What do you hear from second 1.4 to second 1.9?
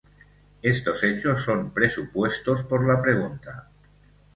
son